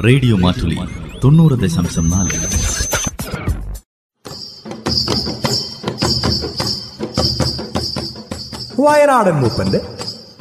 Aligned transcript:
Radio 0.00 0.36
Mattoli 0.36 0.78
തൊണ്ണൂറ് 1.24 1.52
ദശാംശം 1.52 2.10
നാല്. 2.10 2.30
വയനാടൻ 8.80 9.40
മൂപ്പന്റെ 9.40 9.78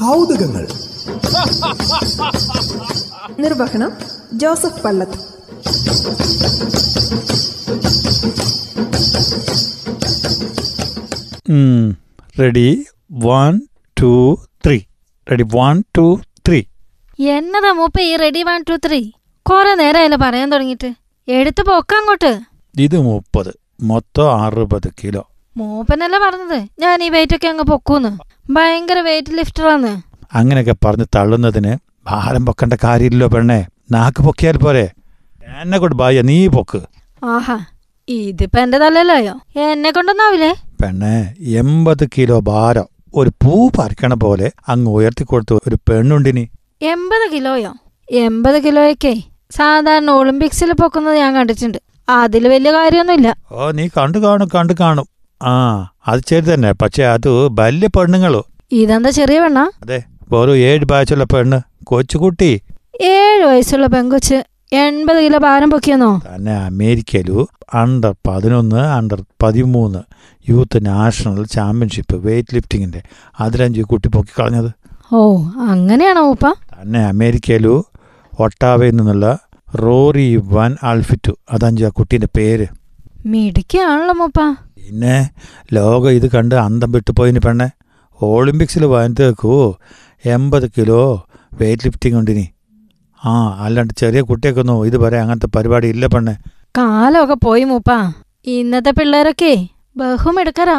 കൗതുകങ്ങൾ. 0.00 0.66
നിർവഹണം 3.40 3.92
Joseph 4.32 4.82
Pallath 4.82 5.18
ready 12.40 12.84
one 13.10 13.60
two 14.00 14.38
three 14.66 14.80
ready 15.30 15.42
one 15.42 15.82
two 15.98 16.20
three 16.48 16.62
എന്നതാ 17.18 17.72
മൂപ്പ 17.72 18.00
ഈ 18.00 18.16
റെഡി 18.16 18.42
വൺ 18.42 18.64
ടു 18.70 18.74
ത്രീ 18.86 19.12
കൊറേ 19.50 19.74
നേരമായില്ല 19.74 20.16
പറയാൻ 20.16 20.52
തുടങ്ങിട്ട് 20.52 20.94
എടുത്ത് 21.28 21.62
പോക്ക 21.62 21.94
അങ്ങോട്ട്. 21.94 22.40
ഇത് 22.78 22.98
മുപ്പത്. 22.98 23.50
മൊത്തം 23.80 24.42
അറുപത് 24.42 24.88
കിലോ. 25.00 25.30
മൂപ്പനല്ല 25.56 26.18
പറഞ്ഞത്? 26.18 26.66
ഞാൻ 26.78 27.02
ഈ 27.02 27.08
വെയിറ്റ് 27.08 27.36
ഒക്കെ 27.36 27.48
അങ്ങ് 27.48 27.64
പൊക്കൂന്ന്. 27.64 28.10
ഭയങ്കര 28.50 28.98
വെയിറ്റ് 28.98 29.32
ലിഫ്റ്ററാന്ന്. 29.38 29.92
അങ്ങനെയൊക്കെ 30.34 30.74
പറഞ്ഞ് 30.84 31.04
തള്ളുന്നതിന് 31.16 31.78
ഭാരം 32.06 32.46
പൊക്കേണ്ട 32.46 32.74
കാര്യമില്ലല്ലോ 32.84 33.28
പെണ്ണെ. 33.28 33.66
നാക്ക് 33.90 34.22
പൊക്കിയാൽ 34.22 34.56
പോരെ. 34.56 34.90
എന്നെ 35.60 35.78
കൊണ്ട് 35.78 35.96
ബായ 35.96 36.22
നീ 36.22 36.48
പൊക്ക്. 36.48 36.80
ആഹാ 37.24 37.58
ഇതിപ്പോ 38.08 38.60
എന്റെ 38.60 38.78
തലയിലായോ? 38.78 39.34
എന്നെ 39.60 39.90
കൊണ്ടൊന്നാവില്ലേ? 39.90 40.52
പെണ്ണെ 40.82 41.34
എൺപത് 41.40 42.08
കിലോ 42.18 42.40
ഭാരം. 42.40 42.86
ഒരു 43.14 43.30
പൂ 43.42 43.70
പറിക്കണ 43.78 44.14
പോലെ 44.14 44.52
അങ്ങ് 44.68 44.90
ഉയർത്തി 44.90 45.24
കൊടുത്തു 45.24 45.60
ഒരു 45.68 45.78
പെണ്ണുണ്ടിനി. 45.88 46.48
എൺപത് 46.82 47.32
കിലോയോ? 47.32 47.74
എൺപത് 48.10 48.64
കിലോയൊക്കെ. 48.64 49.22
സാധാരണ 49.50 50.10
ഒളിമ്പിക്സിൽ 50.10 50.72
പൊക്കുന്നത് 50.72 51.16
ഞാൻ 51.16 51.34
കണ്ടിട്ടുണ്ട്. 51.34 51.78
അതിൽ 52.08 52.48
വലിയ 52.48 52.72
കാര്യമൊന്നുമില്ല. 52.72 53.34
ഓ 53.52 53.70
നീ 53.70 53.88
കണ്ടു 53.88 54.18
കാണും 54.18 54.48
കണ്ടു 54.54 54.74
കാണും. 54.80 55.06
ആ 55.42 55.52
അത് 56.06 56.20
ശരി 56.30 56.54
തന്നെ. 56.54 56.72
പക്ഷെ 56.72 57.04
അത് 57.04 57.28
വലിയ 57.60 57.88
പെണ്ണുങ്ങളോ? 57.96 58.46
ഇതെന്താ 58.72 59.10
ചെറിയ 59.10 59.40
പെണ്ണാ? 59.40 59.64
അതെ 59.82 59.98
വെറും 60.32 60.56
ഏഴ് 60.56 60.84
ബാച്ചുള്ള 60.84 61.24
പെണ്ണ് 61.24 61.60
കൊച്ചുകുട്ടി. 61.84 62.60
ഏഴ് 63.00 63.44
വയസ്സുള്ള 63.44 63.86
പെങ്കൊച്ച് 63.86 64.42
എൺപത് 64.72 65.18
കിലോ 65.24 65.38
ഭാരം 65.38 65.70
പൊക്കിയെന്നോ? 65.70 66.10
തന്നെ 66.34 66.54
അമേരിക്കയിലു 66.56 67.48
അണ്ടർ 67.74 68.14
പതിനൊന്ന് 68.28 68.76
അണ്ടർ 68.76 69.22
പതിമൂന്ന് 69.42 70.02
യൂത്ത് 70.50 70.86
നാഷണൽ 70.86 71.44
ചാമ്പ്യൻഷിപ്പ് 71.44 72.26
വെയിറ്റ് 72.26 72.54
ലിഫ്റ്റിങ്ങിന്റെ 72.54 73.02
അതിലഞ്ച് 73.40 73.82
കുട്ടി 73.82 74.08
പൊക്കി 74.08 74.40
കളഞ്ഞത്. 74.40 74.70
ഓ 75.12 75.20
അങ്ങനെയാണോ 75.72 76.22
ഉപ്പ? 76.30 76.46
തന്നെ 76.74 77.00
അമേരിക്കയിലു 77.06 77.84
ഒട്ടാവയിൽ 78.38 78.90
നിന്നുള്ള 78.90 79.38
റോറി 79.74 80.40
വൻ 80.44 80.76
ആൽഫിറ്റു. 80.82 81.32
അതഞ്ചു 81.50 81.84
ആ 81.84 81.88
കുട്ടീന്റെ 81.88 82.28
പേര്. 82.36 82.66
മിടിക്കാണല്ലോ 83.26 84.14
മൂപ്പ. 84.14 84.40
പിന്നെ 84.60 85.30
ലോകം 85.72 86.10
ഇത് 86.10 86.30
കണ്ട് 86.30 86.54
അന്തം 86.54 86.92
വിട്ടുപോയിന് 86.92 87.38
പെണ്ണെ. 87.38 87.70
ഒളിമ്പിക്സിൽ 88.22 88.84
വനിതക്കൂ 88.84 89.74
എൺപത് 90.26 90.70
കിലോ 90.70 91.26
വെയിറ്റ് 91.52 91.82
ലിഫ്റ്റിംഗ് 91.86 92.18
ഉണ്ടിനി. 92.18 92.48
ആ 93.24 93.64
അല്ലാണ്ട് 93.64 93.94
ചെറിയ 93.94 94.20
കുട്ടിയൊക്കൊന്നും 94.20 94.86
ഇത് 94.86 94.96
പറയാൻ 94.96 95.22
അങ്ങനത്തെ 95.22 95.46
പരിപാടി 95.46 95.88
ഇല്ല 95.88 96.06
പെണ്ണെ. 96.06 96.36
കാലമൊക്കെ 96.78 97.34
പോയി 97.34 97.64
മൂപ്പ. 97.64 98.16
ഇന്നത്തെ 98.46 98.90
പിള്ളേരൊക്കെ 98.90 99.68
ബഹുമെടുക്കറാ 100.00 100.76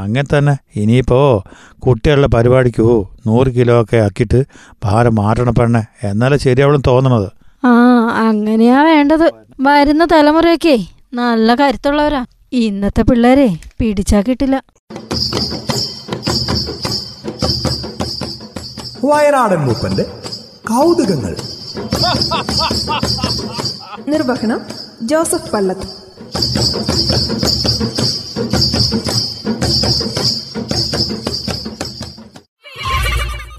അങ്ങനെ 0.00 0.38
തന്നെ. 0.38 0.54
ഇനിയിപ്പോ 0.76 1.44
കുട്ടികളുടെ 1.78 2.26
പരിപാടിക്കോ 2.26 2.88
നൂറ് 3.26 3.50
കിലോ 3.54 3.82
ഒക്കെ 3.82 3.96
ആക്കിയിട്ട് 3.96 4.40
ഭാരം 4.84 5.14
മാറ്റണം 5.14 5.54
പെണ്ണെ. 5.54 5.82
എന്നാലേ 6.06 6.38
ശരിയാവളും 6.38 6.82
തോന്നണത്. 6.86 7.28
ആ 7.66 7.72
അങ്ങനെയാ 8.28 8.82
വേണ്ടത്. 8.82 9.26
വരുന്ന 9.60 10.04
തലമുറയൊക്കെ 10.12 10.76
നല്ല 11.14 11.54
കരുത്തുള്ളവരാ. 11.54 12.24
ഇന്നത്തെ 12.52 13.02
പിള്ളേരെ 13.02 13.48
പിടിച്ചാ 13.78 14.20
കിട്ടില്ല. 14.20 14.56
വയനാടൻ 19.04 19.60
മൂപ്പന്റെ 19.66 20.04
കൗതുകങ്ങൾ. 20.70 21.36
നിർവഹണം 24.08 24.60
ജോസഫ് 25.02 25.52
പള്ളത്ത് 25.52 25.86